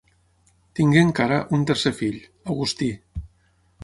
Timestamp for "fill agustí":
1.99-2.89